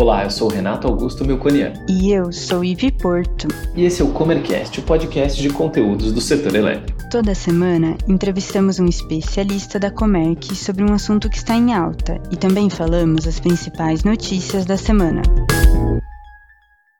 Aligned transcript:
Olá, 0.00 0.22
eu 0.22 0.30
sou 0.30 0.46
Renato 0.46 0.86
Augusto 0.86 1.24
Melconian. 1.24 1.72
E 1.88 2.12
eu 2.12 2.32
sou 2.32 2.64
Ivi 2.64 2.92
Porto. 2.92 3.48
E 3.74 3.84
esse 3.84 4.00
é 4.00 4.04
o 4.04 4.12
Comercast, 4.12 4.78
o 4.78 4.82
podcast 4.84 5.42
de 5.42 5.50
conteúdos 5.50 6.12
do 6.12 6.20
setor 6.20 6.54
elétrico. 6.54 6.96
Toda 7.10 7.34
semana 7.34 7.98
entrevistamos 8.06 8.78
um 8.78 8.86
especialista 8.86 9.76
da 9.76 9.90
Comerc 9.90 10.54
sobre 10.54 10.84
um 10.84 10.92
assunto 10.94 11.28
que 11.28 11.36
está 11.36 11.56
em 11.56 11.74
alta 11.74 12.22
e 12.30 12.36
também 12.36 12.70
falamos 12.70 13.26
as 13.26 13.40
principais 13.40 14.04
notícias 14.04 14.64
da 14.64 14.76
semana. 14.76 15.20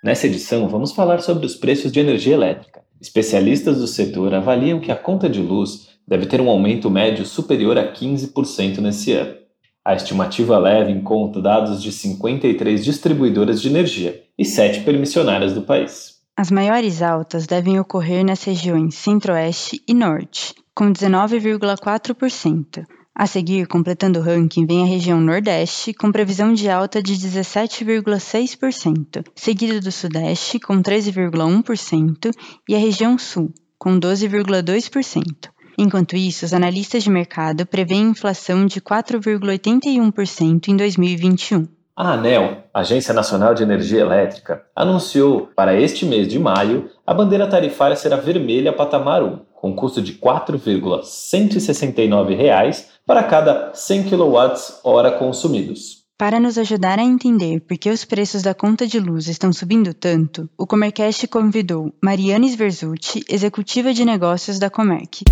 Nessa 0.02 0.26
edição, 0.26 0.68
vamos 0.68 0.90
falar 0.90 1.20
sobre 1.20 1.46
os 1.46 1.54
preços 1.54 1.92
de 1.92 2.00
energia 2.00 2.34
elétrica. 2.34 2.82
Especialistas 3.00 3.78
do 3.78 3.86
setor 3.86 4.34
avaliam 4.34 4.80
que 4.80 4.90
a 4.90 4.96
conta 4.96 5.28
de 5.28 5.40
luz 5.40 5.90
deve 6.04 6.26
ter 6.26 6.40
um 6.40 6.50
aumento 6.50 6.90
médio 6.90 7.24
superior 7.24 7.78
a 7.78 7.92
15% 7.92 8.78
nesse 8.78 9.12
ano. 9.12 9.47
A 9.88 9.94
estimativa 9.94 10.58
leva 10.58 10.90
em 10.90 11.00
conta 11.00 11.40
dados 11.40 11.82
de 11.82 11.90
53 11.90 12.84
distribuidoras 12.84 13.62
de 13.62 13.68
energia 13.68 14.22
e 14.36 14.44
7 14.44 14.80
permissionárias 14.80 15.54
do 15.54 15.62
país. 15.62 16.18
As 16.36 16.50
maiores 16.50 17.00
altas 17.00 17.46
devem 17.46 17.80
ocorrer 17.80 18.22
nas 18.22 18.44
regiões 18.44 18.96
Centro-Oeste 18.96 19.82
e 19.88 19.94
Norte, 19.94 20.54
com 20.74 20.92
19,4%. 20.92 22.84
A 23.14 23.26
seguir, 23.26 23.66
completando 23.66 24.18
o 24.18 24.22
ranking, 24.22 24.66
vem 24.66 24.82
a 24.82 24.86
região 24.86 25.22
Nordeste, 25.22 25.94
com 25.94 26.12
previsão 26.12 26.52
de 26.52 26.68
alta 26.68 27.02
de 27.02 27.14
17,6%, 27.14 29.24
seguido 29.34 29.80
do 29.80 29.90
Sudeste, 29.90 30.60
com 30.60 30.82
13,1%, 30.82 32.30
e 32.68 32.74
a 32.74 32.78
região 32.78 33.18
Sul, 33.18 33.54
com 33.78 33.98
12,2%. 33.98 35.48
Enquanto 35.80 36.16
isso, 36.16 36.44
os 36.44 36.52
analistas 36.52 37.04
de 37.04 37.10
mercado 37.10 37.64
prevêem 37.64 38.10
inflação 38.10 38.66
de 38.66 38.80
4,81% 38.80 40.66
em 40.66 40.76
2021. 40.76 41.68
A 41.94 42.14
ANEL, 42.14 42.64
Agência 42.74 43.14
Nacional 43.14 43.54
de 43.54 43.62
Energia 43.62 44.00
Elétrica, 44.00 44.64
anunciou 44.74 45.48
para 45.54 45.80
este 45.80 46.04
mês 46.04 46.26
de 46.26 46.36
maio 46.36 46.90
a 47.06 47.14
bandeira 47.14 47.46
tarifária 47.46 47.94
será 47.94 48.16
vermelha 48.16 48.72
patamar 48.72 49.22
1, 49.22 49.38
com 49.54 49.76
custo 49.76 50.02
de 50.02 50.10
R$ 50.12 50.18
4,169 50.18 52.86
para 53.06 53.22
cada 53.22 53.70
100 53.72 54.10
kWh 54.10 55.16
consumidos. 55.16 55.97
Para 56.18 56.40
nos 56.40 56.58
ajudar 56.58 56.98
a 56.98 57.04
entender 57.04 57.60
por 57.60 57.78
que 57.78 57.88
os 57.88 58.04
preços 58.04 58.42
da 58.42 58.52
conta 58.52 58.88
de 58.88 58.98
luz 58.98 59.28
estão 59.28 59.52
subindo 59.52 59.94
tanto, 59.94 60.50
o 60.58 60.66
Comercast 60.66 61.28
convidou 61.28 61.94
Mariana 62.02 62.44
Sverzucci, 62.44 63.22
executiva 63.28 63.94
de 63.94 64.04
negócios 64.04 64.58
da 64.58 64.68
Comerc. 64.68 65.22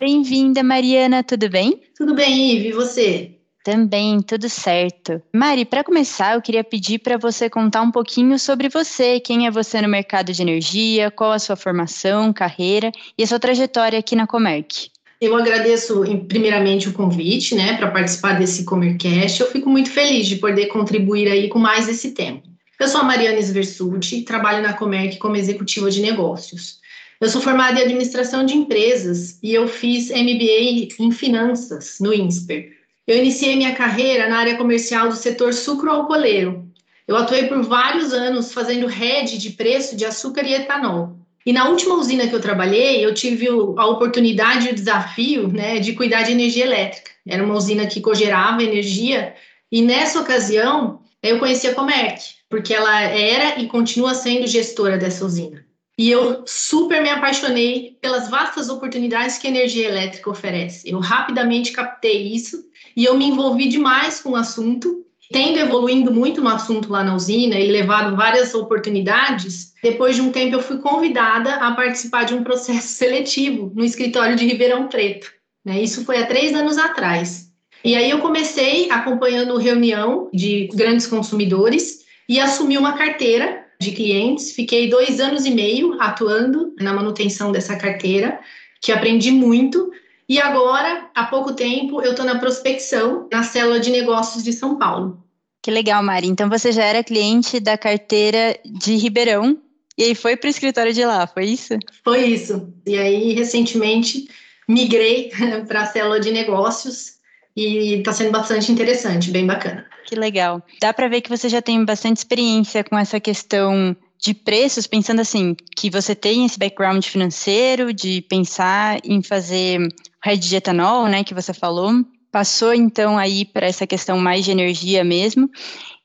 Bem-vinda, 0.00 0.64
Mariana, 0.64 1.22
tudo 1.22 1.48
bem? 1.48 1.80
Tudo 1.96 2.16
bem, 2.16 2.56
Ive, 2.56 2.68
e 2.70 2.72
você? 2.72 3.38
Também, 3.62 4.20
tudo 4.20 4.48
certo. 4.48 5.22
Mari, 5.32 5.64
para 5.64 5.84
começar, 5.84 6.34
eu 6.34 6.42
queria 6.42 6.64
pedir 6.64 6.98
para 6.98 7.16
você 7.16 7.48
contar 7.48 7.82
um 7.82 7.92
pouquinho 7.92 8.40
sobre 8.40 8.68
você, 8.68 9.20
quem 9.20 9.46
é 9.46 9.52
você 9.52 9.80
no 9.80 9.88
mercado 9.88 10.32
de 10.32 10.42
energia, 10.42 11.12
qual 11.12 11.30
a 11.30 11.38
sua 11.38 11.54
formação, 11.54 12.32
carreira 12.32 12.90
e 13.16 13.22
a 13.22 13.26
sua 13.28 13.38
trajetória 13.38 14.00
aqui 14.00 14.16
na 14.16 14.26
Comerc. 14.26 14.95
Eu 15.20 15.34
agradeço 15.34 16.02
primeiramente 16.28 16.88
o 16.88 16.92
convite, 16.92 17.54
né, 17.54 17.76
para 17.76 17.90
participar 17.90 18.38
desse 18.38 18.64
Comercast. 18.64 19.40
Eu 19.40 19.50
fico 19.50 19.70
muito 19.70 19.90
feliz 19.90 20.26
de 20.26 20.36
poder 20.36 20.66
contribuir 20.66 21.28
aí 21.28 21.48
com 21.48 21.58
mais 21.58 21.88
esse 21.88 22.12
tema. 22.12 22.42
Eu 22.78 22.88
sou 22.88 23.00
a 23.00 23.04
Mariana 23.04 23.38
Sversuti, 23.38 24.22
trabalho 24.22 24.62
na 24.62 24.74
Comerc 24.74 25.16
como 25.16 25.36
executiva 25.36 25.90
de 25.90 26.02
negócios. 26.02 26.78
Eu 27.18 27.30
sou 27.30 27.40
formada 27.40 27.80
em 27.80 27.84
administração 27.84 28.44
de 28.44 28.54
empresas 28.54 29.38
e 29.42 29.54
eu 29.54 29.66
fiz 29.66 30.10
MBA 30.10 30.88
em 30.98 31.10
finanças 31.10 31.96
no 31.98 32.12
INSPER. 32.12 32.72
Eu 33.06 33.16
iniciei 33.16 33.56
minha 33.56 33.74
carreira 33.74 34.28
na 34.28 34.36
área 34.36 34.56
comercial 34.56 35.08
do 35.08 35.16
setor 35.16 35.54
sucro-alcooleiro. 35.54 36.66
Eu 37.08 37.16
atuei 37.16 37.46
por 37.46 37.62
vários 37.62 38.12
anos 38.12 38.52
fazendo 38.52 38.86
head 38.86 39.38
de 39.38 39.50
preço 39.50 39.96
de 39.96 40.04
açúcar 40.04 40.42
e 40.42 40.52
etanol. 40.52 41.16
E 41.46 41.52
na 41.52 41.68
última 41.68 41.94
usina 41.94 42.26
que 42.26 42.34
eu 42.34 42.40
trabalhei, 42.40 43.04
eu 43.04 43.14
tive 43.14 43.46
a 43.48 43.86
oportunidade 43.86 44.66
e 44.66 44.72
o 44.72 44.74
desafio 44.74 45.46
né, 45.46 45.78
de 45.78 45.92
cuidar 45.92 46.22
de 46.22 46.32
energia 46.32 46.64
elétrica. 46.64 47.12
Era 47.24 47.44
uma 47.44 47.54
usina 47.54 47.86
que 47.86 48.00
cogerava 48.00 48.64
energia, 48.64 49.32
e 49.70 49.80
nessa 49.80 50.20
ocasião 50.20 51.00
eu 51.22 51.38
conheci 51.38 51.68
a 51.68 51.74
Comerc, 51.74 52.20
porque 52.48 52.74
ela 52.74 53.00
era 53.00 53.60
e 53.60 53.68
continua 53.68 54.12
sendo 54.12 54.46
gestora 54.46 54.98
dessa 54.98 55.24
usina. 55.24 55.64
E 55.96 56.10
eu 56.10 56.42
super 56.46 57.00
me 57.00 57.08
apaixonei 57.08 57.96
pelas 58.02 58.28
vastas 58.28 58.68
oportunidades 58.68 59.38
que 59.38 59.46
a 59.46 59.50
energia 59.50 59.88
elétrica 59.88 60.28
oferece. 60.28 60.90
Eu 60.90 60.98
rapidamente 60.98 61.72
captei 61.72 62.34
isso 62.34 62.64
e 62.96 63.04
eu 63.04 63.16
me 63.16 63.24
envolvi 63.24 63.68
demais 63.68 64.20
com 64.20 64.30
o 64.30 64.36
assunto 64.36 65.05
Tendo 65.32 65.58
evoluindo 65.58 66.12
muito 66.12 66.40
no 66.40 66.48
assunto 66.48 66.90
lá 66.90 67.02
na 67.02 67.14
usina 67.14 67.58
e 67.58 67.70
levado 67.70 68.16
várias 68.16 68.54
oportunidades, 68.54 69.72
depois 69.82 70.14
de 70.14 70.22
um 70.22 70.30
tempo 70.30 70.54
eu 70.54 70.62
fui 70.62 70.78
convidada 70.78 71.54
a 71.56 71.72
participar 71.72 72.24
de 72.24 72.34
um 72.34 72.44
processo 72.44 72.88
seletivo 72.94 73.72
no 73.74 73.84
escritório 73.84 74.36
de 74.36 74.46
Ribeirão 74.46 74.88
Preto. 74.88 75.32
Né? 75.64 75.82
Isso 75.82 76.04
foi 76.04 76.18
há 76.18 76.26
três 76.26 76.54
anos 76.54 76.78
atrás. 76.78 77.46
E 77.84 77.94
aí 77.94 78.10
eu 78.10 78.18
comecei 78.18 78.90
acompanhando 78.90 79.56
reunião 79.58 80.28
de 80.32 80.68
grandes 80.74 81.06
consumidores 81.06 82.04
e 82.28 82.40
assumi 82.40 82.78
uma 82.78 82.94
carteira 82.94 83.64
de 83.80 83.92
clientes. 83.92 84.52
Fiquei 84.52 84.88
dois 84.88 85.20
anos 85.20 85.44
e 85.44 85.50
meio 85.50 86.00
atuando 86.00 86.74
na 86.80 86.92
manutenção 86.92 87.52
dessa 87.52 87.76
carteira, 87.76 88.40
que 88.80 88.92
aprendi 88.92 89.30
muito 89.30 89.90
e 90.28 90.40
agora, 90.40 91.08
há 91.14 91.24
pouco 91.24 91.52
tempo, 91.52 92.02
eu 92.02 92.10
estou 92.10 92.24
na 92.24 92.38
prospecção 92.38 93.28
na 93.32 93.42
célula 93.42 93.78
de 93.78 93.90
negócios 93.90 94.42
de 94.42 94.52
São 94.52 94.76
Paulo. 94.76 95.24
Que 95.62 95.70
legal, 95.70 96.02
Mari. 96.02 96.26
Então 96.26 96.48
você 96.48 96.72
já 96.72 96.84
era 96.84 97.04
cliente 97.04 97.60
da 97.60 97.78
carteira 97.78 98.58
de 98.64 98.96
Ribeirão 98.96 99.58
e 99.98 100.04
aí 100.04 100.14
foi 100.14 100.36
para 100.36 100.48
o 100.48 100.50
escritório 100.50 100.92
de 100.92 101.04
lá, 101.04 101.26
foi 101.26 101.46
isso? 101.46 101.74
Foi 102.04 102.24
isso. 102.24 102.72
E 102.86 102.98
aí, 102.98 103.32
recentemente, 103.32 104.28
migrei 104.68 105.30
para 105.66 105.82
a 105.82 105.86
célula 105.86 106.20
de 106.20 106.30
negócios 106.30 107.16
e 107.56 107.94
está 107.94 108.12
sendo 108.12 108.30
bastante 108.30 108.70
interessante, 108.70 109.30
bem 109.30 109.46
bacana. 109.46 109.86
Que 110.06 110.14
legal. 110.14 110.62
Dá 110.80 110.92
para 110.92 111.08
ver 111.08 111.20
que 111.20 111.30
você 111.30 111.48
já 111.48 111.62
tem 111.62 111.84
bastante 111.84 112.18
experiência 112.18 112.84
com 112.84 112.98
essa 112.98 113.18
questão 113.18 113.96
de 114.18 114.34
preços, 114.34 114.86
pensando 114.86 115.20
assim, 115.20 115.56
que 115.76 115.90
você 115.90 116.14
tem 116.14 116.44
esse 116.44 116.58
background 116.58 117.04
financeiro, 117.04 117.92
de 117.92 118.22
pensar 118.22 119.00
em 119.04 119.22
fazer 119.22 119.88
rede 120.26 120.48
de 120.48 120.56
etanol, 120.56 121.06
né, 121.06 121.22
que 121.22 121.32
você 121.32 121.54
falou, 121.54 121.92
passou 122.32 122.74
então 122.74 123.16
aí 123.16 123.44
para 123.44 123.66
essa 123.66 123.86
questão 123.86 124.18
mais 124.18 124.44
de 124.44 124.50
energia 124.50 125.04
mesmo. 125.04 125.48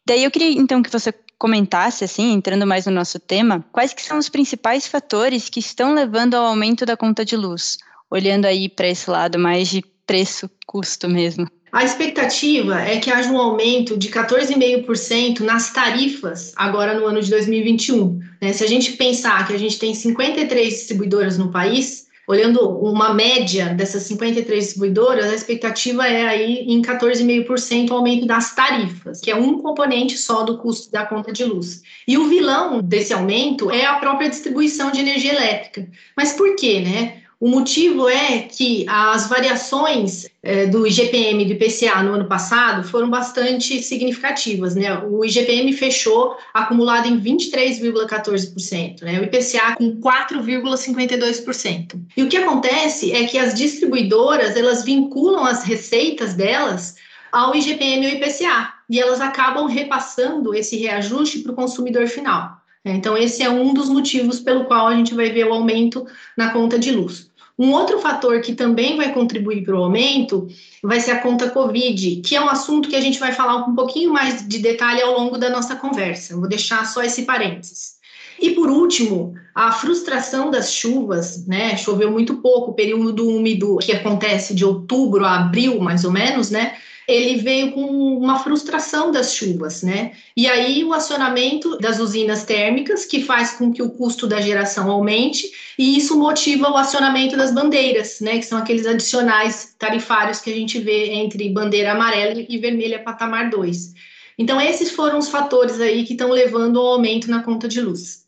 Daí 0.05 0.23
eu 0.23 0.31
queria 0.31 0.51
então 0.51 0.83
que 0.83 0.91
você 0.91 1.11
comentasse, 1.39 2.03
assim, 2.03 2.31
entrando 2.31 2.67
mais 2.67 2.85
no 2.85 2.91
nosso 2.91 3.19
tema, 3.19 3.65
quais 3.71 3.93
que 3.93 4.03
são 4.03 4.19
os 4.19 4.29
principais 4.29 4.85
fatores 4.87 5.49
que 5.49 5.59
estão 5.59 5.95
levando 5.95 6.35
ao 6.35 6.45
aumento 6.45 6.85
da 6.85 6.95
conta 6.95 7.25
de 7.25 7.35
luz, 7.35 7.79
olhando 8.11 8.45
aí 8.45 8.69
para 8.69 8.87
esse 8.87 9.09
lado 9.09 9.39
mais 9.39 9.67
de 9.67 9.83
preço-custo 10.05 11.09
mesmo. 11.09 11.47
A 11.71 11.83
expectativa 11.83 12.79
é 12.79 12.99
que 12.99 13.09
haja 13.09 13.31
um 13.31 13.39
aumento 13.39 13.97
de 13.97 14.09
14,5% 14.09 15.39
nas 15.39 15.73
tarifas 15.73 16.51
agora 16.55 16.99
no 16.99 17.07
ano 17.07 17.21
de 17.21 17.29
2021. 17.31 18.19
Né? 18.39 18.53
Se 18.53 18.63
a 18.63 18.67
gente 18.67 18.91
pensar 18.91 19.47
que 19.47 19.53
a 19.53 19.57
gente 19.57 19.79
tem 19.79 19.95
53 19.95 20.69
distribuidoras 20.69 21.37
no 21.37 21.49
país, 21.49 22.10
olhando 22.31 22.61
uma 22.79 23.13
média 23.13 23.73
dessas 23.73 24.03
53 24.03 24.63
distribuidoras, 24.63 25.25
a 25.25 25.35
expectativa 25.35 26.07
é 26.07 26.25
aí 26.25 26.59
em 26.65 26.81
14,5% 26.81 27.91
o 27.91 27.93
aumento 27.93 28.25
das 28.25 28.55
tarifas, 28.55 29.19
que 29.19 29.29
é 29.29 29.35
um 29.35 29.61
componente 29.61 30.17
só 30.17 30.43
do 30.43 30.57
custo 30.57 30.89
da 30.89 31.05
conta 31.05 31.33
de 31.33 31.43
luz. 31.43 31.81
E 32.07 32.17
o 32.17 32.29
vilão 32.29 32.81
desse 32.81 33.13
aumento 33.13 33.69
é 33.69 33.85
a 33.85 33.95
própria 33.95 34.29
distribuição 34.29 34.91
de 34.91 35.01
energia 35.01 35.33
elétrica. 35.33 35.85
Mas 36.15 36.31
por 36.31 36.55
quê, 36.55 36.79
né? 36.79 37.20
O 37.41 37.49
motivo 37.49 38.07
é 38.07 38.43
que 38.43 38.85
as 38.87 39.27
variações 39.27 40.29
é, 40.43 40.67
do 40.67 40.85
IGPM 40.85 41.41
e 41.41 41.45
do 41.47 41.53
IPCA 41.53 42.03
no 42.03 42.13
ano 42.13 42.25
passado 42.25 42.87
foram 42.87 43.09
bastante 43.09 43.81
significativas. 43.81 44.75
Né? 44.75 44.95
O 44.99 45.25
IGPM 45.25 45.73
fechou 45.73 46.37
acumulado 46.53 47.07
em 47.07 47.19
23,14%, 47.19 49.01
né? 49.01 49.19
o 49.19 49.23
IPCA 49.23 49.75
com 49.75 49.99
4,52%. 49.99 51.99
E 52.15 52.21
o 52.21 52.29
que 52.29 52.37
acontece 52.37 53.11
é 53.11 53.25
que 53.25 53.39
as 53.39 53.55
distribuidoras 53.55 54.55
elas 54.55 54.85
vinculam 54.85 55.43
as 55.43 55.63
receitas 55.63 56.35
delas 56.35 56.93
ao 57.31 57.55
IGPM 57.55 58.05
e 58.05 58.05
ao 58.05 58.13
IPCA, 58.17 58.71
e 58.87 58.99
elas 58.99 59.19
acabam 59.19 59.65
repassando 59.65 60.53
esse 60.53 60.77
reajuste 60.77 61.39
para 61.39 61.53
o 61.53 61.55
consumidor 61.55 62.05
final. 62.05 62.61
Então, 62.83 63.15
esse 63.15 63.43
é 63.43 63.49
um 63.49 63.73
dos 63.73 63.89
motivos 63.89 64.39
pelo 64.39 64.65
qual 64.65 64.87
a 64.87 64.95
gente 64.95 65.13
vai 65.13 65.29
ver 65.29 65.47
o 65.47 65.53
aumento 65.53 66.05
na 66.35 66.51
conta 66.51 66.79
de 66.79 66.91
luz. 66.91 67.30
Um 67.57 67.71
outro 67.73 67.99
fator 67.99 68.41
que 68.41 68.53
também 68.53 68.97
vai 68.97 69.13
contribuir 69.13 69.63
para 69.63 69.75
o 69.75 69.83
aumento 69.83 70.47
vai 70.81 70.99
ser 70.99 71.11
a 71.11 71.19
conta 71.19 71.49
Covid, 71.49 72.21
que 72.21 72.35
é 72.35 72.41
um 72.41 72.49
assunto 72.49 72.89
que 72.89 72.95
a 72.95 73.01
gente 73.01 73.19
vai 73.19 73.31
falar 73.33 73.57
um 73.57 73.75
pouquinho 73.75 74.11
mais 74.11 74.47
de 74.47 74.59
detalhe 74.59 75.01
ao 75.01 75.17
longo 75.17 75.37
da 75.37 75.49
nossa 75.49 75.75
conversa. 75.75 76.35
vou 76.35 76.47
deixar 76.47 76.85
só 76.85 77.03
esse 77.03 77.23
parênteses. 77.23 77.99
E 78.39 78.51
por 78.51 78.71
último, 78.71 79.35
a 79.53 79.71
frustração 79.71 80.49
das 80.49 80.73
chuvas, 80.73 81.45
né? 81.45 81.77
Choveu 81.77 82.11
muito 82.11 82.37
pouco, 82.37 82.71
o 82.71 82.73
período 82.73 83.27
úmido 83.27 83.77
que 83.77 83.91
acontece 83.91 84.55
de 84.55 84.65
outubro 84.65 85.23
a 85.23 85.35
abril, 85.35 85.79
mais 85.79 86.03
ou 86.03 86.11
menos, 86.11 86.49
né? 86.49 86.75
Ele 87.11 87.41
veio 87.41 87.71
com 87.71 87.81
uma 87.81 88.39
frustração 88.39 89.11
das 89.11 89.33
chuvas, 89.35 89.83
né? 89.83 90.13
E 90.35 90.47
aí 90.47 90.83
o 90.83 90.93
acionamento 90.93 91.77
das 91.77 91.99
usinas 91.99 92.43
térmicas, 92.43 93.05
que 93.05 93.23
faz 93.23 93.51
com 93.51 93.71
que 93.71 93.83
o 93.83 93.89
custo 93.89 94.25
da 94.27 94.39
geração 94.39 94.89
aumente, 94.89 95.51
e 95.77 95.97
isso 95.97 96.17
motiva 96.17 96.71
o 96.71 96.77
acionamento 96.77 97.35
das 97.35 97.53
bandeiras, 97.53 98.19
né? 98.21 98.37
Que 98.37 98.45
são 98.45 98.57
aqueles 98.57 98.85
adicionais 98.85 99.75
tarifários 99.77 100.39
que 100.39 100.51
a 100.51 100.55
gente 100.55 100.79
vê 100.79 101.13
entre 101.13 101.49
bandeira 101.49 101.91
amarela 101.91 102.45
e 102.47 102.57
vermelha 102.57 102.99
patamar 102.99 103.49
2. 103.49 103.93
Então, 104.37 104.59
esses 104.61 104.91
foram 104.91 105.19
os 105.19 105.29
fatores 105.29 105.79
aí 105.81 106.03
que 106.03 106.13
estão 106.13 106.29
levando 106.29 106.79
ao 106.79 106.93
aumento 106.93 107.29
na 107.29 107.43
conta 107.43 107.67
de 107.67 107.81
luz 107.81 108.20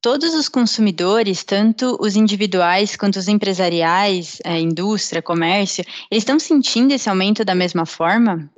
todos 0.00 0.34
os 0.34 0.48
consumidores, 0.48 1.44
tanto 1.44 1.96
os 2.00 2.16
individuais 2.16 2.96
quanto 2.96 3.16
os 3.16 3.28
empresariais, 3.28 4.38
a 4.44 4.58
indústria, 4.58 5.22
comércio, 5.22 5.84
eles 6.10 6.22
estão 6.22 6.38
sentindo 6.38 6.92
esse 6.92 7.08
aumento 7.08 7.44
da 7.44 7.54
mesma 7.54 7.84
forma? 7.84 8.50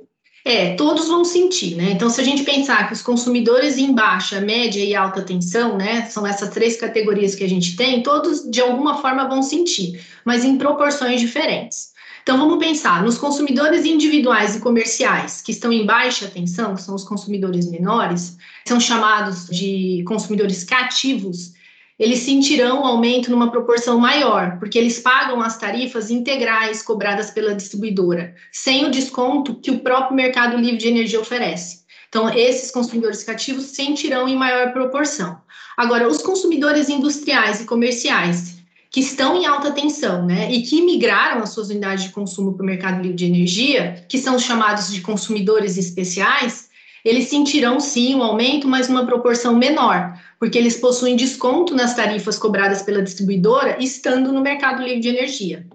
É, 0.43 0.73
todos 0.73 1.07
vão 1.07 1.23
sentir, 1.23 1.75
né? 1.75 1.91
Então, 1.91 2.09
se 2.09 2.19
a 2.19 2.23
gente 2.23 2.43
pensar 2.43 2.87
que 2.87 2.93
os 2.93 3.01
consumidores 3.01 3.77
em 3.77 3.93
baixa, 3.93 4.41
média 4.41 4.83
e 4.83 4.95
alta 4.95 5.21
tensão, 5.21 5.77
né, 5.77 6.07
são 6.09 6.25
essas 6.25 6.49
três 6.49 6.77
categorias 6.77 7.35
que 7.35 7.43
a 7.43 7.49
gente 7.49 7.75
tem, 7.75 8.01
todos 8.01 8.49
de 8.49 8.59
alguma 8.59 8.97
forma 8.97 9.27
vão 9.27 9.43
sentir, 9.43 10.03
mas 10.25 10.43
em 10.43 10.57
proporções 10.57 11.21
diferentes. 11.21 11.90
Então 12.23 12.37
vamos 12.37 12.63
pensar 12.63 13.03
nos 13.03 13.17
consumidores 13.17 13.85
individuais 13.85 14.55
e 14.55 14.59
comerciais 14.59 15.41
que 15.41 15.51
estão 15.51 15.73
em 15.73 15.85
baixa 15.85 16.27
tensão, 16.27 16.75
que 16.75 16.81
são 16.83 16.93
os 16.93 17.03
consumidores 17.03 17.69
menores, 17.69 18.37
são 18.65 18.79
chamados 18.79 19.47
de 19.47 20.03
consumidores 20.07 20.63
cativos. 20.63 21.53
Eles 21.97 22.19
sentirão 22.19 22.81
um 22.81 22.85
aumento 22.85 23.29
numa 23.29 23.51
proporção 23.51 23.99
maior, 23.99 24.57
porque 24.59 24.77
eles 24.77 24.99
pagam 24.99 25.41
as 25.41 25.57
tarifas 25.57 26.09
integrais 26.09 26.81
cobradas 26.81 27.31
pela 27.31 27.53
distribuidora, 27.53 28.35
sem 28.51 28.85
o 28.85 28.91
desconto 28.91 29.55
que 29.55 29.71
o 29.71 29.79
próprio 29.79 30.15
Mercado 30.15 30.57
Livre 30.57 30.77
de 30.77 30.87
Energia 30.87 31.19
oferece. 31.19 31.81
Então, 32.09 32.29
esses 32.29 32.71
consumidores 32.71 33.23
cativos 33.23 33.65
sentirão 33.65 34.27
em 34.27 34.35
maior 34.35 34.73
proporção. 34.73 35.39
Agora, 35.77 36.07
os 36.07 36.21
consumidores 36.21 36.89
industriais 36.89 37.61
e 37.61 37.65
comerciais, 37.65 38.60
que 38.91 38.99
estão 38.99 39.37
em 39.37 39.45
alta 39.45 39.71
tensão, 39.71 40.25
né, 40.25 40.51
e 40.51 40.63
que 40.63 40.81
migraram 40.81 41.41
as 41.41 41.51
suas 41.51 41.69
unidades 41.69 42.03
de 42.03 42.09
consumo 42.09 42.53
para 42.53 42.63
o 42.63 42.65
mercado 42.65 43.01
livre 43.01 43.15
de 43.15 43.25
energia, 43.25 44.05
que 44.09 44.17
são 44.17 44.35
os 44.35 44.43
chamados 44.43 44.91
de 44.91 44.99
consumidores 44.99 45.77
especiais, 45.77 46.69
eles 47.03 47.29
sentirão 47.29 47.79
sim 47.79 48.13
um 48.13 48.21
aumento, 48.21 48.67
mas 48.67 48.89
uma 48.89 49.05
proporção 49.05 49.55
menor, 49.55 50.19
porque 50.37 50.57
eles 50.57 50.75
possuem 50.75 51.15
desconto 51.15 51.73
nas 51.73 51.95
tarifas 51.95 52.37
cobradas 52.37 52.81
pela 52.81 53.01
distribuidora, 53.01 53.81
estando 53.81 54.31
no 54.33 54.41
mercado 54.41 54.83
livre 54.83 54.99
de 54.99 55.07
energia. 55.07 55.65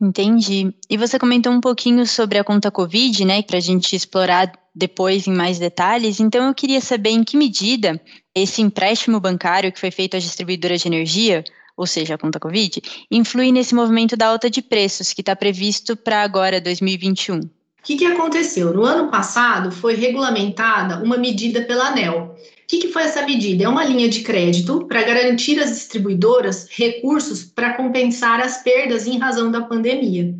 Entendi. 0.00 0.74
E 0.90 0.96
você 0.96 1.18
comentou 1.18 1.52
um 1.52 1.60
pouquinho 1.60 2.04
sobre 2.06 2.38
a 2.38 2.42
conta 2.42 2.70
Covid, 2.70 3.24
né, 3.24 3.42
para 3.42 3.58
a 3.58 3.60
gente 3.60 3.94
explorar 3.94 4.50
depois 4.74 5.28
em 5.28 5.32
mais 5.32 5.58
detalhes. 5.58 6.18
Então, 6.18 6.48
eu 6.48 6.54
queria 6.54 6.80
saber 6.80 7.10
em 7.10 7.22
que 7.22 7.36
medida 7.36 8.00
esse 8.34 8.62
empréstimo 8.62 9.20
bancário 9.20 9.70
que 9.70 9.78
foi 9.78 9.90
feito 9.90 10.16
às 10.16 10.22
distribuidoras 10.22 10.80
de 10.80 10.88
energia 10.88 11.44
ou 11.76 11.86
seja, 11.86 12.14
a 12.14 12.18
conta 12.18 12.38
Covid, 12.38 12.80
influi 13.10 13.50
nesse 13.52 13.74
movimento 13.74 14.16
da 14.16 14.26
alta 14.26 14.50
de 14.50 14.62
preços 14.62 15.12
que 15.12 15.22
está 15.22 15.34
previsto 15.34 15.96
para 15.96 16.22
agora, 16.22 16.60
2021? 16.60 17.38
O 17.38 17.50
que, 17.84 17.96
que 17.96 18.06
aconteceu? 18.06 18.72
No 18.72 18.84
ano 18.84 19.10
passado 19.10 19.72
foi 19.72 19.96
regulamentada 19.96 21.02
uma 21.02 21.16
medida 21.16 21.62
pela 21.62 21.88
ANEL. 21.88 22.36
O 22.38 22.66
que, 22.68 22.78
que 22.78 22.88
foi 22.88 23.02
essa 23.02 23.22
medida? 23.22 23.64
É 23.64 23.68
uma 23.68 23.84
linha 23.84 24.08
de 24.08 24.20
crédito 24.20 24.86
para 24.86 25.02
garantir 25.02 25.58
às 25.58 25.70
distribuidoras 25.70 26.68
recursos 26.70 27.42
para 27.42 27.74
compensar 27.74 28.40
as 28.40 28.62
perdas 28.62 29.06
em 29.06 29.18
razão 29.18 29.50
da 29.50 29.62
pandemia. 29.62 30.32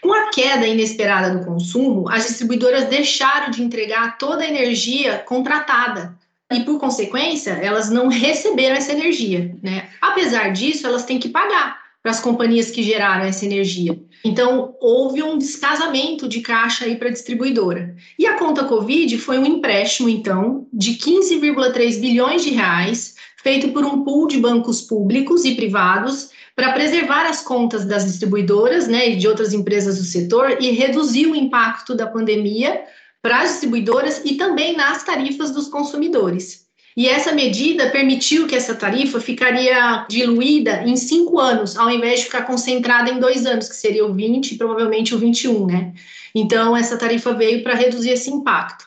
Com 0.00 0.12
a 0.12 0.30
queda 0.30 0.66
inesperada 0.66 1.36
do 1.36 1.44
consumo, 1.44 2.08
as 2.08 2.28
distribuidoras 2.28 2.84
deixaram 2.84 3.50
de 3.50 3.62
entregar 3.62 4.16
toda 4.16 4.44
a 4.44 4.48
energia 4.48 5.18
contratada 5.18 6.16
e, 6.52 6.60
por 6.60 6.78
consequência, 6.78 7.52
elas 7.52 7.90
não 7.90 8.08
receberam 8.08 8.76
essa 8.76 8.92
energia. 8.92 9.54
Né? 9.62 9.88
Apesar 10.00 10.52
disso, 10.52 10.86
elas 10.86 11.04
têm 11.04 11.18
que 11.18 11.28
pagar 11.28 11.86
para 12.02 12.12
as 12.12 12.20
companhias 12.20 12.70
que 12.70 12.84
geraram 12.84 13.24
essa 13.24 13.44
energia. 13.44 13.98
Então, 14.24 14.76
houve 14.80 15.24
um 15.24 15.36
descasamento 15.36 16.28
de 16.28 16.40
caixa 16.40 16.84
aí 16.84 16.94
para 16.94 17.08
a 17.08 17.12
distribuidora. 17.12 17.96
E 18.16 18.26
a 18.26 18.34
conta 18.34 18.64
Covid 18.64 19.18
foi 19.18 19.38
um 19.38 19.46
empréstimo, 19.46 20.08
então, 20.08 20.68
de 20.72 20.92
15,3 20.92 22.00
bilhões 22.00 22.44
de 22.44 22.50
reais, 22.50 23.16
feito 23.42 23.68
por 23.68 23.84
um 23.84 24.04
pool 24.04 24.28
de 24.28 24.38
bancos 24.38 24.80
públicos 24.80 25.44
e 25.44 25.56
privados 25.56 26.30
para 26.54 26.72
preservar 26.72 27.26
as 27.26 27.42
contas 27.42 27.84
das 27.84 28.04
distribuidoras 28.04 28.88
né, 28.88 29.10
e 29.10 29.16
de 29.16 29.28
outras 29.28 29.52
empresas 29.52 29.98
do 29.98 30.04
setor 30.04 30.56
e 30.60 30.70
reduzir 30.70 31.26
o 31.26 31.36
impacto 31.36 31.94
da 31.94 32.06
pandemia 32.06 32.80
para 33.26 33.40
as 33.40 33.50
distribuidoras 33.50 34.22
e 34.24 34.36
também 34.36 34.76
nas 34.76 35.02
tarifas 35.02 35.50
dos 35.50 35.66
consumidores. 35.66 36.64
E 36.96 37.08
essa 37.08 37.32
medida 37.32 37.90
permitiu 37.90 38.46
que 38.46 38.54
essa 38.54 38.72
tarifa 38.72 39.20
ficaria 39.20 40.06
diluída 40.08 40.84
em 40.86 40.96
cinco 40.96 41.40
anos, 41.40 41.76
ao 41.76 41.90
invés 41.90 42.20
de 42.20 42.26
ficar 42.26 42.42
concentrada 42.42 43.10
em 43.10 43.18
dois 43.18 43.44
anos, 43.44 43.68
que 43.68 43.74
seria 43.74 44.06
o 44.06 44.14
20 44.14 44.52
e 44.52 44.56
provavelmente 44.56 45.12
o 45.12 45.18
21, 45.18 45.66
né? 45.66 45.92
Então, 46.32 46.76
essa 46.76 46.96
tarifa 46.96 47.34
veio 47.34 47.64
para 47.64 47.74
reduzir 47.74 48.10
esse 48.10 48.30
impacto. 48.30 48.86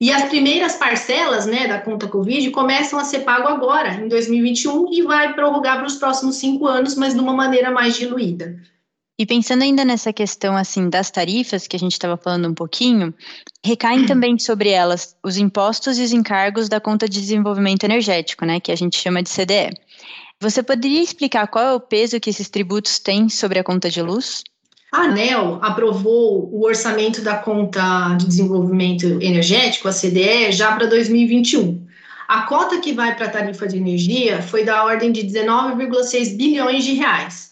E 0.00 0.10
as 0.10 0.24
primeiras 0.24 0.74
parcelas 0.74 1.46
né, 1.46 1.68
da 1.68 1.78
conta 1.78 2.08
Covid 2.08 2.50
começam 2.50 2.98
a 2.98 3.04
ser 3.04 3.20
pago 3.20 3.46
agora, 3.46 3.94
em 3.94 4.08
2021, 4.08 4.92
e 4.92 5.02
vai 5.02 5.32
prorrogar 5.32 5.76
para 5.78 5.86
os 5.86 5.94
próximos 5.94 6.36
cinco 6.36 6.66
anos, 6.66 6.96
mas 6.96 7.14
de 7.14 7.20
uma 7.20 7.32
maneira 7.32 7.70
mais 7.70 7.94
diluída. 7.96 8.60
E 9.18 9.24
pensando 9.24 9.62
ainda 9.62 9.82
nessa 9.82 10.12
questão 10.12 10.56
assim 10.56 10.90
das 10.90 11.10
tarifas 11.10 11.66
que 11.66 11.74
a 11.74 11.78
gente 11.78 11.92
estava 11.92 12.18
falando 12.18 12.48
um 12.48 12.54
pouquinho, 12.54 13.14
recaem 13.64 14.00
uhum. 14.00 14.06
também 14.06 14.38
sobre 14.38 14.68
elas 14.68 15.16
os 15.24 15.38
impostos 15.38 15.98
e 15.98 16.02
os 16.02 16.12
encargos 16.12 16.68
da 16.68 16.80
conta 16.80 17.08
de 17.08 17.18
desenvolvimento 17.18 17.84
energético, 17.84 18.44
né, 18.44 18.60
que 18.60 18.70
a 18.70 18.76
gente 18.76 18.98
chama 18.98 19.22
de 19.22 19.30
CDE. 19.30 19.74
Você 20.38 20.62
poderia 20.62 21.02
explicar 21.02 21.46
qual 21.46 21.64
é 21.64 21.72
o 21.72 21.80
peso 21.80 22.20
que 22.20 22.28
esses 22.28 22.50
tributos 22.50 22.98
têm 22.98 23.30
sobre 23.30 23.58
a 23.58 23.64
conta 23.64 23.88
de 23.88 24.02
luz? 24.02 24.44
A 24.92 25.04
ANEL 25.04 25.58
aprovou 25.62 26.48
o 26.52 26.64
orçamento 26.64 27.22
da 27.22 27.36
conta 27.38 28.14
de 28.18 28.26
desenvolvimento 28.26 29.06
energético, 29.22 29.88
a 29.88 29.92
CDE, 29.92 30.52
já 30.52 30.72
para 30.72 30.86
2021. 30.86 31.86
A 32.28 32.42
cota 32.42 32.80
que 32.80 32.92
vai 32.92 33.16
para 33.16 33.26
a 33.26 33.30
tarifa 33.30 33.66
de 33.66 33.78
energia 33.78 34.42
foi 34.42 34.62
da 34.62 34.84
ordem 34.84 35.10
de 35.10 35.22
19,6 35.22 36.36
bilhões 36.36 36.84
de 36.84 36.94
reais. 36.94 37.45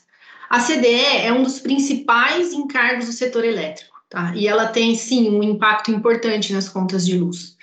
A 0.55 0.61
CDE 0.61 1.25
é 1.25 1.33
um 1.33 1.43
dos 1.43 1.59
principais 1.59 2.53
encargos 2.53 3.07
do 3.07 3.13
setor 3.13 3.45
elétrico, 3.45 3.97
tá? 4.09 4.33
E 4.37 4.47
ela 4.47 4.67
tem 4.67 4.95
sim 4.95 5.29
um 5.29 5.43
impacto 5.43 5.91
importante 5.91 6.53
nas 6.53 6.69
contas 6.69 7.05
de 7.05 7.19
luz. 7.19 7.57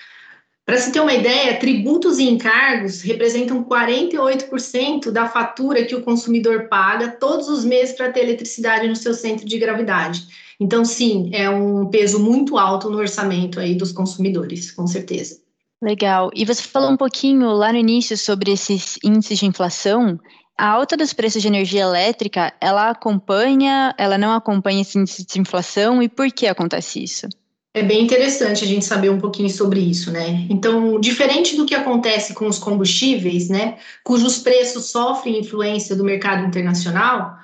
Para 0.66 0.78
se 0.78 0.92
ter 0.92 1.00
uma 1.00 1.14
ideia, 1.14 1.58
tributos 1.58 2.20
e 2.20 2.30
encargos 2.30 3.00
representam 3.02 3.64
48% 3.64 5.10
da 5.10 5.30
fatura 5.30 5.86
que 5.86 5.96
o 5.96 6.02
consumidor 6.02 6.68
paga 6.68 7.08
todos 7.08 7.48
os 7.48 7.64
meses 7.64 7.96
para 7.96 8.12
ter 8.12 8.24
eletricidade 8.24 8.90
no 8.90 8.96
seu 8.98 9.14
centro 9.14 9.46
de 9.46 9.58
gravidade. 9.58 10.28
Então, 10.60 10.84
sim, 10.84 11.30
é 11.32 11.50
um 11.50 11.86
peso 11.86 12.20
muito 12.20 12.58
alto 12.58 12.90
no 12.90 12.98
orçamento 12.98 13.58
aí 13.58 13.74
dos 13.74 13.94
consumidores, 13.94 14.70
com 14.70 14.86
certeza. 14.86 15.40
Legal. 15.82 16.30
E 16.36 16.44
você 16.44 16.62
falou 16.62 16.92
um 16.92 16.98
pouquinho 16.98 17.52
lá 17.54 17.72
no 17.72 17.80
início 17.80 18.18
sobre 18.18 18.52
esses 18.52 19.00
índices 19.02 19.40
de 19.40 19.46
inflação. 19.46 20.20
A 20.58 20.68
alta 20.68 20.96
dos 20.96 21.14
preços 21.14 21.42
de 21.42 21.48
energia 21.48 21.82
elétrica, 21.82 22.54
ela 22.62 22.90
acompanha, 22.90 23.96
ela 23.98 24.18
não 24.18 24.34
acompanha 24.34 24.82
esse 24.82 24.98
índice 24.98 25.26
de 25.26 25.40
inflação 25.40 26.02
e 26.04 26.10
por 26.10 26.32
que 26.32 26.48
acontece 26.48 27.04
isso? 27.04 27.28
É 27.74 27.82
bem 27.82 28.04
interessante 28.04 28.66
a 28.66 28.68
gente 28.68 28.84
saber 28.84 29.10
um 29.10 29.20
pouquinho 29.20 29.50
sobre 29.50 29.80
isso, 29.80 30.12
né? 30.12 30.46
Então, 30.50 31.00
diferente 31.00 31.56
do 31.56 31.66
que 31.66 31.74
acontece 31.74 32.34
com 32.34 32.46
os 32.48 32.60
combustíveis, 32.60 33.48
né, 33.48 33.78
cujos 34.04 34.40
preços 34.40 34.92
sofrem 34.92 35.40
influência 35.40 35.96
do 35.96 36.04
mercado 36.04 36.46
internacional, 36.46 37.38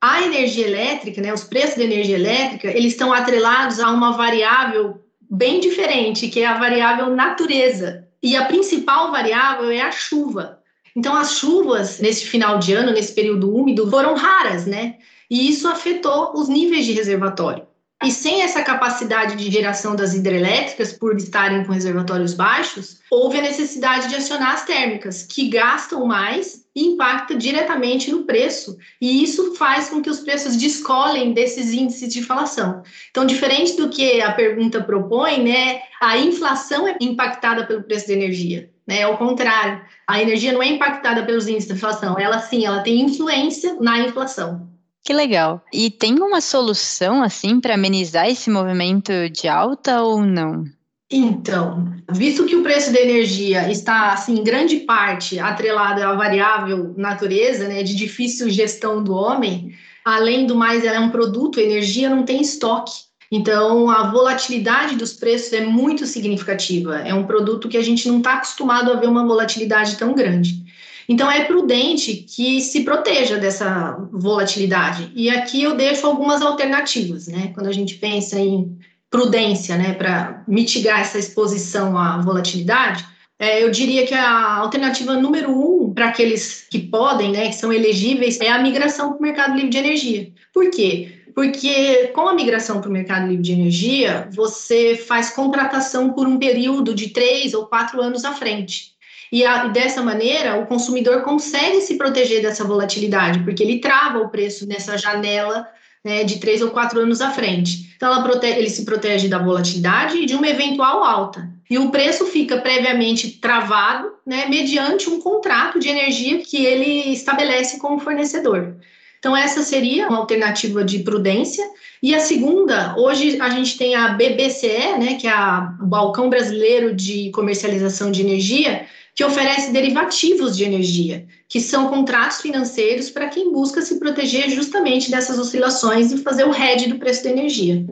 a 0.00 0.22
energia 0.22 0.68
elétrica, 0.68 1.20
né, 1.20 1.32
os 1.32 1.42
preços 1.42 1.76
da 1.76 1.82
energia 1.82 2.14
elétrica, 2.14 2.68
eles 2.68 2.92
estão 2.92 3.12
atrelados 3.12 3.80
a 3.80 3.90
uma 3.90 4.12
variável 4.12 5.02
bem 5.28 5.58
diferente, 5.58 6.28
que 6.28 6.40
é 6.40 6.46
a 6.46 6.58
variável 6.58 7.10
natureza. 7.10 8.06
E 8.22 8.36
a 8.36 8.44
principal 8.44 9.10
variável 9.10 9.70
é 9.70 9.80
a 9.80 9.90
chuva. 9.90 10.60
Então, 10.96 11.14
as 11.16 11.38
chuvas 11.38 11.98
nesse 11.98 12.26
final 12.26 12.58
de 12.58 12.72
ano, 12.72 12.92
nesse 12.92 13.12
período 13.12 13.54
úmido, 13.54 13.90
foram 13.90 14.14
raras, 14.14 14.66
né? 14.66 14.96
E 15.30 15.48
isso 15.48 15.66
afetou 15.66 16.32
os 16.34 16.48
níveis 16.48 16.84
de 16.84 16.92
reservatório. 16.92 17.66
E 18.04 18.10
sem 18.10 18.42
essa 18.42 18.62
capacidade 18.62 19.34
de 19.34 19.50
geração 19.50 19.96
das 19.96 20.12
hidrelétricas, 20.12 20.92
por 20.92 21.16
estarem 21.16 21.64
com 21.64 21.72
reservatórios 21.72 22.34
baixos, 22.34 22.98
houve 23.10 23.38
a 23.38 23.42
necessidade 23.42 24.08
de 24.08 24.16
acionar 24.16 24.52
as 24.52 24.64
térmicas, 24.64 25.22
que 25.22 25.48
gastam 25.48 26.04
mais 26.04 26.66
e 26.76 26.86
impacta 26.88 27.34
diretamente 27.34 28.10
no 28.10 28.24
preço. 28.24 28.76
E 29.00 29.22
isso 29.22 29.54
faz 29.54 29.88
com 29.88 30.02
que 30.02 30.10
os 30.10 30.20
preços 30.20 30.56
descolem 30.56 31.32
desses 31.32 31.72
índices 31.72 32.12
de 32.12 32.18
inflação. 32.18 32.82
Então, 33.10 33.24
diferente 33.24 33.74
do 33.74 33.88
que 33.88 34.20
a 34.20 34.32
pergunta 34.32 34.82
propõe, 34.82 35.42
né, 35.42 35.80
a 35.98 36.18
inflação 36.18 36.86
é 36.86 36.96
impactada 37.00 37.64
pelo 37.66 37.84
preço 37.84 38.08
da 38.08 38.12
energia. 38.12 38.73
Né? 38.86 39.02
Ao 39.02 39.16
contrário, 39.16 39.82
a 40.06 40.20
energia 40.20 40.52
não 40.52 40.62
é 40.62 40.68
impactada 40.68 41.24
pelos 41.24 41.48
índices 41.48 41.68
de 41.68 41.74
inflação, 41.74 42.18
ela 42.18 42.38
sim, 42.38 42.64
ela 42.64 42.80
tem 42.80 43.00
influência 43.00 43.76
na 43.80 44.00
inflação. 44.00 44.68
Que 45.02 45.12
legal. 45.12 45.62
E 45.72 45.90
tem 45.90 46.18
uma 46.18 46.40
solução 46.40 47.22
assim 47.22 47.60
para 47.60 47.74
amenizar 47.74 48.26
esse 48.26 48.48
movimento 48.48 49.12
de 49.30 49.46
alta 49.46 50.00
ou 50.02 50.22
não? 50.22 50.64
Então, 51.10 51.92
visto 52.10 52.46
que 52.46 52.56
o 52.56 52.62
preço 52.62 52.92
da 52.92 53.00
energia 53.00 53.70
está, 53.70 54.12
assim, 54.12 54.38
em 54.38 54.42
grande 54.42 54.78
parte 54.78 55.38
atrelado 55.38 56.02
à 56.02 56.14
variável 56.14 56.94
natureza, 56.96 57.68
né, 57.68 57.82
de 57.82 57.94
difícil 57.94 58.48
gestão 58.48 59.04
do 59.04 59.14
homem, 59.14 59.74
além 60.04 60.46
do 60.46 60.56
mais, 60.56 60.84
ela 60.84 60.96
é 60.96 61.00
um 61.00 61.10
produto, 61.10 61.60
energia 61.60 62.08
não 62.08 62.24
tem 62.24 62.40
estoque. 62.40 62.92
Então, 63.30 63.90
a 63.90 64.10
volatilidade 64.10 64.96
dos 64.96 65.12
preços 65.12 65.52
é 65.52 65.60
muito 65.60 66.06
significativa. 66.06 66.98
É 66.98 67.12
um 67.12 67.24
produto 67.24 67.68
que 67.68 67.76
a 67.76 67.82
gente 67.82 68.06
não 68.08 68.18
está 68.18 68.34
acostumado 68.34 68.92
a 68.92 68.96
ver 68.96 69.08
uma 69.08 69.26
volatilidade 69.26 69.96
tão 69.96 70.14
grande. 70.14 70.64
Então, 71.08 71.30
é 71.30 71.44
prudente 71.44 72.14
que 72.14 72.60
se 72.60 72.82
proteja 72.82 73.36
dessa 73.36 73.98
volatilidade. 74.12 75.10
E 75.14 75.28
aqui 75.28 75.62
eu 75.62 75.74
deixo 75.74 76.06
algumas 76.06 76.40
alternativas, 76.40 77.26
né? 77.26 77.50
Quando 77.54 77.66
a 77.66 77.72
gente 77.72 77.96
pensa 77.96 78.38
em 78.38 78.78
prudência, 79.10 79.76
né, 79.76 79.92
para 79.92 80.42
mitigar 80.48 81.00
essa 81.00 81.16
exposição 81.16 81.96
à 81.96 82.20
volatilidade, 82.20 83.06
é, 83.38 83.62
eu 83.62 83.70
diria 83.70 84.04
que 84.04 84.14
a 84.14 84.56
alternativa 84.56 85.14
número 85.14 85.52
um 85.52 85.92
para 85.94 86.08
aqueles 86.08 86.66
que 86.68 86.80
podem, 86.80 87.30
né, 87.30 87.48
que 87.48 87.54
são 87.54 87.72
elegíveis, 87.72 88.40
é 88.40 88.48
a 88.48 88.58
migração 88.58 89.10
para 89.10 89.18
o 89.18 89.22
mercado 89.22 89.54
livre 89.54 89.70
de 89.70 89.78
energia. 89.78 90.32
Por 90.52 90.68
quê? 90.68 91.20
Porque 91.34 92.12
com 92.14 92.28
a 92.28 92.34
migração 92.34 92.80
para 92.80 92.88
o 92.88 92.92
mercado 92.92 93.26
livre 93.26 93.42
de 93.42 93.52
energia, 93.52 94.28
você 94.32 94.94
faz 94.94 95.30
contratação 95.30 96.12
por 96.12 96.26
um 96.28 96.38
período 96.38 96.94
de 96.94 97.08
três 97.08 97.54
ou 97.54 97.66
quatro 97.66 98.00
anos 98.00 98.24
à 98.24 98.32
frente. 98.32 98.94
E 99.32 99.44
a, 99.44 99.66
dessa 99.66 100.00
maneira, 100.00 100.60
o 100.60 100.66
consumidor 100.66 101.22
consegue 101.22 101.80
se 101.80 101.96
proteger 101.96 102.40
dessa 102.40 102.62
volatilidade, 102.62 103.40
porque 103.40 103.64
ele 103.64 103.80
trava 103.80 104.20
o 104.20 104.28
preço 104.28 104.64
nessa 104.64 104.96
janela 104.96 105.66
né, 106.04 106.22
de 106.22 106.38
três 106.38 106.62
ou 106.62 106.70
quatro 106.70 107.00
anos 107.00 107.20
à 107.20 107.30
frente. 107.30 107.92
Então, 107.96 108.22
protege, 108.22 108.58
ele 108.58 108.70
se 108.70 108.84
protege 108.84 109.26
da 109.26 109.38
volatilidade 109.38 110.18
e 110.18 110.26
de 110.26 110.34
uma 110.34 110.46
eventual 110.46 111.02
alta. 111.02 111.50
E 111.68 111.78
o 111.78 111.90
preço 111.90 112.26
fica 112.26 112.58
previamente 112.58 113.38
travado, 113.40 114.12
né, 114.24 114.46
mediante 114.46 115.08
um 115.08 115.18
contrato 115.18 115.80
de 115.80 115.88
energia 115.88 116.38
que 116.38 116.64
ele 116.64 117.12
estabelece 117.12 117.78
com 117.78 117.96
o 117.96 117.98
fornecedor. 117.98 118.76
Então, 119.24 119.34
essa 119.34 119.62
seria 119.62 120.06
uma 120.06 120.18
alternativa 120.18 120.84
de 120.84 120.98
prudência. 120.98 121.64
E 122.02 122.14
a 122.14 122.20
segunda, 122.20 122.94
hoje 122.98 123.40
a 123.40 123.48
gente 123.48 123.78
tem 123.78 123.94
a 123.94 124.08
BBCE, 124.08 124.98
né, 124.98 125.14
que 125.14 125.26
é 125.26 125.34
o 125.80 125.86
Balcão 125.86 126.28
Brasileiro 126.28 126.94
de 126.94 127.30
Comercialização 127.30 128.12
de 128.12 128.20
Energia, 128.20 128.84
que 129.14 129.24
oferece 129.24 129.72
derivativos 129.72 130.54
de 130.54 130.64
energia, 130.64 131.26
que 131.48 131.58
são 131.58 131.88
contratos 131.88 132.42
financeiros 132.42 133.08
para 133.08 133.30
quem 133.30 133.50
busca 133.50 133.80
se 133.80 133.98
proteger 133.98 134.50
justamente 134.50 135.10
dessas 135.10 135.38
oscilações 135.38 136.12
e 136.12 136.18
fazer 136.18 136.44
o 136.46 136.54
hedge 136.54 136.90
do 136.90 136.98
preço 136.98 137.24
da 137.24 137.30
energia. 137.30 137.82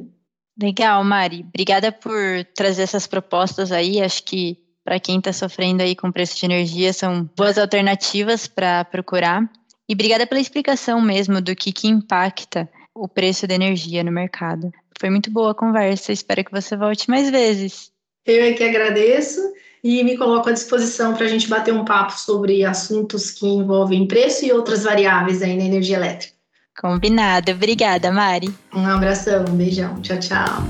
Legal, 0.62 1.02
Mari. 1.02 1.46
Obrigada 1.48 1.90
por 1.90 2.44
trazer 2.54 2.82
essas 2.82 3.06
propostas 3.06 3.72
aí. 3.72 4.02
Acho 4.02 4.22
que 4.24 4.58
para 4.84 5.00
quem 5.00 5.16
está 5.16 5.32
sofrendo 5.32 5.82
aí 5.82 5.96
com 5.96 6.12
preço 6.12 6.36
de 6.38 6.44
energia 6.44 6.92
são 6.92 7.26
boas 7.34 7.56
alternativas 7.56 8.46
para 8.46 8.84
procurar. 8.84 9.50
E 9.92 9.94
obrigada 9.94 10.26
pela 10.26 10.40
explicação 10.40 11.02
mesmo 11.02 11.38
do 11.38 11.54
que, 11.54 11.70
que 11.70 11.86
impacta 11.86 12.66
o 12.94 13.06
preço 13.06 13.46
da 13.46 13.54
energia 13.54 14.02
no 14.02 14.10
mercado. 14.10 14.72
Foi 14.98 15.10
muito 15.10 15.30
boa 15.30 15.50
a 15.50 15.54
conversa. 15.54 16.14
Espero 16.14 16.42
que 16.42 16.50
você 16.50 16.74
volte 16.74 17.10
mais 17.10 17.28
vezes. 17.28 17.90
Eu 18.24 18.42
é 18.42 18.52
que 18.52 18.64
agradeço 18.64 19.38
e 19.84 20.02
me 20.02 20.16
coloco 20.16 20.48
à 20.48 20.52
disposição 20.52 21.12
para 21.12 21.26
a 21.26 21.28
gente 21.28 21.46
bater 21.46 21.74
um 21.74 21.84
papo 21.84 22.18
sobre 22.18 22.64
assuntos 22.64 23.32
que 23.32 23.46
envolvem 23.46 24.08
preço 24.08 24.46
e 24.46 24.50
outras 24.50 24.84
variáveis 24.84 25.42
aí 25.42 25.58
na 25.58 25.64
energia 25.64 25.98
elétrica. 25.98 26.32
Combinado. 26.80 27.52
Obrigada, 27.52 28.10
Mari. 28.10 28.50
Um 28.74 28.86
abração, 28.86 29.44
um 29.46 29.54
beijão. 29.54 30.00
Tchau, 30.00 30.18
tchau. 30.18 30.64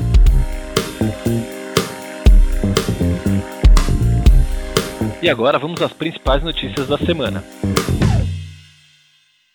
E 5.23 5.31
agora 5.31 5.61
vamos 5.61 5.81
às 5.81 5.93
principais 5.93 6.43
notícias 6.43 6.89
da 6.89 6.99
semana. 6.99 7.45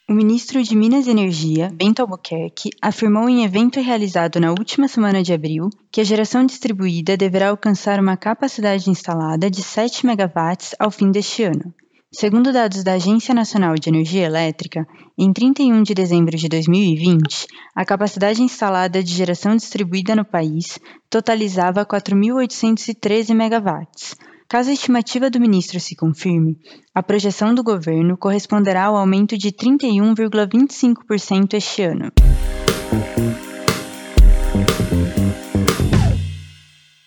O 0.09 0.13
ministro 0.13 0.63
de 0.63 0.73
Minas 0.73 1.05
e 1.05 1.11
Energia, 1.11 1.69
Bento 1.73 2.01
Albuquerque, 2.01 2.69
afirmou 2.81 3.27
em 3.27 3.43
evento 3.43 3.81
realizado 3.81 4.39
na 4.39 4.51
última 4.51 4.87
semana 4.87 5.21
de 5.21 5.33
abril 5.33 5.69
que 5.91 5.99
a 5.99 6.03
geração 6.05 6.45
distribuída 6.45 7.17
deverá 7.17 7.49
alcançar 7.49 7.99
uma 7.99 8.15
capacidade 8.15 8.89
instalada 8.89 9.51
de 9.51 9.61
7 9.61 10.05
megawatts 10.05 10.73
ao 10.79 10.89
fim 10.89 11.11
deste 11.11 11.43
ano. 11.43 11.73
Segundo 12.09 12.53
dados 12.53 12.85
da 12.85 12.93
Agência 12.93 13.35
Nacional 13.35 13.75
de 13.75 13.89
Energia 13.89 14.25
Elétrica, 14.25 14.87
em 15.17 15.33
31 15.33 15.83
de 15.83 15.93
dezembro 15.93 16.37
de 16.37 16.47
2020, 16.47 17.45
a 17.75 17.83
capacidade 17.83 18.41
instalada 18.41 19.03
de 19.03 19.13
geração 19.13 19.57
distribuída 19.57 20.15
no 20.15 20.23
país 20.23 20.79
totalizava 21.09 21.85
4.813 21.85 23.35
megawatts, 23.35 24.15
Caso 24.49 24.69
a 24.69 24.73
estimativa 24.73 25.29
do 25.29 25.41
ministro 25.41 25.77
se 25.77 25.93
confirme, 25.93 26.57
a 26.95 27.03
projeção 27.03 27.53
do 27.53 27.61
governo 27.61 28.15
corresponderá 28.15 28.85
ao 28.85 28.95
aumento 28.95 29.37
de 29.37 29.51
31,25% 29.51 31.53
este 31.53 31.81
ano. 31.81 32.13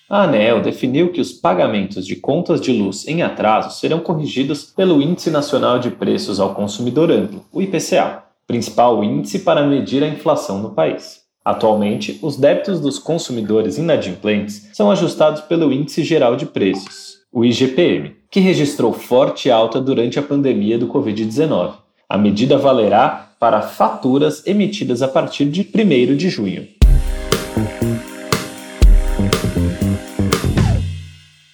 A 0.06 0.24
ANEL 0.24 0.60
definiu 0.60 1.12
que 1.12 1.20
os 1.22 1.32
pagamentos 1.32 2.06
de 2.06 2.16
contas 2.16 2.60
de 2.60 2.72
luz 2.72 3.08
em 3.08 3.22
atraso 3.22 3.80
serão 3.80 4.00
corrigidos 4.00 4.64
pelo 4.64 5.00
Índice 5.00 5.30
Nacional 5.30 5.78
de 5.78 5.90
Preços 5.90 6.38
ao 6.38 6.54
Consumidor 6.54 7.10
Amplo, 7.10 7.46
o 7.50 7.62
IPCA, 7.62 8.22
principal 8.46 9.02
índice 9.02 9.38
para 9.38 9.66
medir 9.66 10.04
a 10.04 10.08
inflação 10.08 10.60
no 10.60 10.74
país. 10.74 11.20
Atualmente, 11.42 12.18
os 12.22 12.36
débitos 12.36 12.80
dos 12.80 12.98
consumidores 12.98 13.78
inadimplentes 13.78 14.68
são 14.74 14.90
ajustados 14.90 15.40
pelo 15.40 15.72
Índice 15.72 16.04
Geral 16.04 16.36
de 16.36 16.44
Preços, 16.44 17.09
o 17.32 17.44
IGPM, 17.44 18.16
que 18.30 18.40
registrou 18.40 18.92
forte 18.92 19.50
alta 19.50 19.80
durante 19.80 20.18
a 20.18 20.22
pandemia 20.22 20.78
do 20.78 20.88
Covid-19. 20.88 21.74
A 22.08 22.18
medida 22.18 22.58
valerá 22.58 23.34
para 23.38 23.62
faturas 23.62 24.46
emitidas 24.46 25.00
a 25.00 25.08
partir 25.08 25.46
de 25.46 25.62
1 25.62 26.16
de 26.16 26.28
junho. 26.28 26.68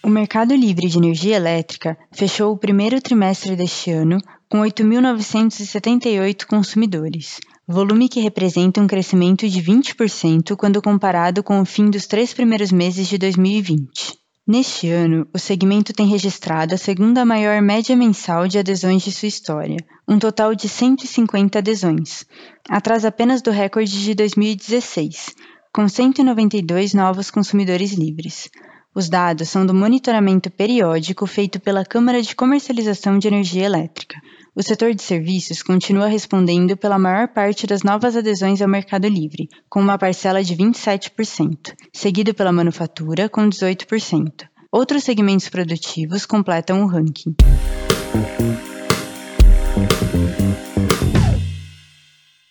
O 0.02 0.08
mercado 0.08 0.54
livre 0.54 0.88
de 0.88 0.96
energia 0.98 1.36
elétrica 1.36 1.96
fechou 2.10 2.52
o 2.52 2.56
primeiro 2.56 3.00
trimestre 3.00 3.54
deste 3.54 3.90
ano 3.90 4.18
com 4.48 4.60
8.978 4.60 6.46
consumidores, 6.46 7.38
volume 7.68 8.08
que 8.08 8.20
representa 8.20 8.80
um 8.80 8.86
crescimento 8.86 9.48
de 9.48 9.60
20% 9.60 10.56
quando 10.56 10.80
comparado 10.80 11.42
com 11.42 11.60
o 11.60 11.66
fim 11.66 11.90
dos 11.90 12.06
três 12.06 12.32
primeiros 12.32 12.72
meses 12.72 13.08
de 13.08 13.18
2020. 13.18 14.25
Neste 14.48 14.88
ano, 14.88 15.26
o 15.34 15.40
segmento 15.40 15.92
tem 15.92 16.06
registrado 16.06 16.72
a 16.72 16.78
segunda 16.78 17.24
maior 17.24 17.60
média 17.60 17.96
mensal 17.96 18.46
de 18.46 18.60
adesões 18.60 19.02
de 19.02 19.10
sua 19.10 19.26
história, 19.26 19.76
um 20.06 20.20
total 20.20 20.54
de 20.54 20.68
150 20.68 21.58
adesões, 21.58 22.24
atrás 22.68 23.04
apenas 23.04 23.42
do 23.42 23.50
recorde 23.50 24.04
de 24.04 24.14
2016, 24.14 25.34
com 25.72 25.88
192 25.88 26.94
novos 26.94 27.28
consumidores 27.28 27.94
livres. 27.94 28.48
Os 28.94 29.08
dados 29.08 29.48
são 29.48 29.66
do 29.66 29.74
monitoramento 29.74 30.48
periódico 30.48 31.26
feito 31.26 31.58
pela 31.58 31.84
Câmara 31.84 32.22
de 32.22 32.36
Comercialização 32.36 33.18
de 33.18 33.26
Energia 33.26 33.64
Elétrica. 33.64 34.16
O 34.58 34.62
setor 34.62 34.94
de 34.94 35.02
serviços 35.02 35.62
continua 35.62 36.06
respondendo 36.06 36.78
pela 36.78 36.98
maior 36.98 37.28
parte 37.28 37.66
das 37.66 37.82
novas 37.82 38.16
adesões 38.16 38.62
ao 38.62 38.68
Mercado 38.68 39.06
Livre, 39.06 39.50
com 39.68 39.80
uma 39.80 39.98
parcela 39.98 40.42
de 40.42 40.56
27%, 40.56 41.74
seguido 41.92 42.32
pela 42.32 42.50
manufatura, 42.50 43.28
com 43.28 43.46
18%. 43.50 44.46
Outros 44.72 45.04
segmentos 45.04 45.50
produtivos 45.50 46.24
completam 46.24 46.82
o 46.82 46.86
ranking. 46.86 47.34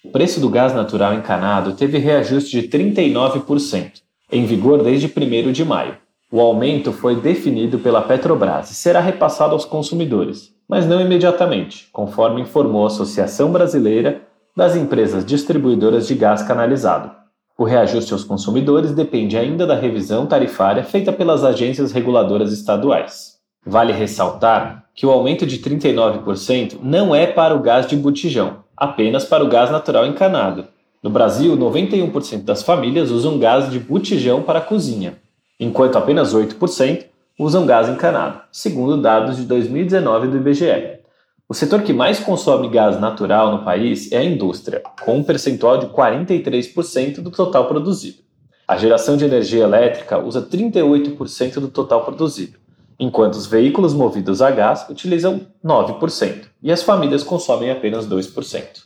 O 0.04 0.12
preço 0.12 0.40
do 0.40 0.48
gás 0.48 0.76
natural 0.76 1.16
encanado 1.16 1.74
teve 1.74 1.98
reajuste 1.98 2.62
de 2.62 2.68
39%, 2.68 3.94
em 4.32 4.46
vigor 4.46 4.84
desde 4.84 5.08
1 5.08 5.52
de 5.52 5.66
maio. 5.66 5.98
O 6.32 6.40
aumento 6.40 6.94
foi 6.94 7.20
definido 7.20 7.80
pela 7.80 8.04
Petrobras 8.04 8.70
e 8.70 8.76
será 8.76 9.00
repassado 9.00 9.54
aos 9.54 9.66
consumidores, 9.66 10.55
mas 10.68 10.86
não 10.86 11.00
imediatamente, 11.00 11.88
conforme 11.92 12.42
informou 12.42 12.84
a 12.84 12.88
Associação 12.88 13.52
Brasileira 13.52 14.22
das 14.56 14.76
Empresas 14.76 15.26
Distribuidoras 15.26 16.08
de 16.08 16.16
Gás 16.16 16.42
Canalizado. 16.42 17.12
O 17.58 17.64
reajuste 17.64 18.12
aos 18.12 18.24
consumidores 18.24 18.92
depende 18.92 19.38
ainda 19.38 19.66
da 19.66 19.76
revisão 19.76 20.26
tarifária 20.26 20.84
feita 20.84 21.14
pelas 21.14 21.44
agências 21.44 21.92
reguladoras 21.92 22.52
estaduais. 22.52 23.36
Vale 23.66 23.94
ressaltar 23.94 24.86
que 24.94 25.06
o 25.06 25.12
aumento 25.12 25.46
de 25.46 25.60
39% 25.60 26.80
não 26.82 27.16
é 27.16 27.26
para 27.26 27.56
o 27.56 27.60
gás 27.60 27.88
de 27.88 27.96
botijão, 27.96 28.58
apenas 28.76 29.26
para 29.26 29.44
o 29.44 29.48
gás 29.48 29.72
natural 29.72 30.06
encanado. 30.06 30.66
No 31.02 31.10
Brasil, 31.10 31.56
91% 31.56 32.44
das 32.44 32.64
famílias 32.64 33.12
usam 33.12 33.40
gás 33.40 33.70
de 33.70 33.80
botijão 33.80 34.42
para 34.42 34.60
a 34.60 34.62
cozinha, 34.62 35.18
enquanto 35.60 35.98
apenas 35.98 36.34
8% 36.34 37.06
usam 37.38 37.66
gás 37.66 37.90
encanado, 37.90 38.42
segundo 38.52 39.02
dados 39.02 39.36
de 39.36 39.44
2019 39.44 40.28
do 40.28 40.38
IBGE. 40.38 41.00
O 41.48 41.54
setor 41.54 41.84
que 41.84 41.94
mais 41.94 42.20
consome 42.20 42.70
gás 42.70 43.00
natural 43.00 43.52
no 43.52 43.64
país 43.64 44.12
é 44.12 44.18
a 44.18 44.24
indústria, 44.24 44.82
com 45.04 45.18
um 45.18 45.24
percentual 45.24 45.78
de 45.78 45.88
43% 45.88 47.22
do 47.22 47.30
total 47.30 47.68
produzido. 47.68 48.20
A 48.68 48.78
geração 48.78 49.16
de 49.16 49.26
energia 49.26 49.64
elétrica 49.64 50.18
usa 50.18 50.42
38% 50.42 51.60
do 51.60 51.68
total 51.68 52.04
produzido, 52.04 52.58
enquanto 52.98 53.34
os 53.34 53.46
veículos 53.46 53.94
movidos 53.94 54.42
a 54.42 54.50
gás 54.50 54.88
utilizam 54.90 55.42
9% 55.64 56.46
e 56.64 56.72
as 56.72 56.82
famílias 56.82 57.22
consomem 57.22 57.70
apenas 57.70 58.08
2%. 58.08 58.86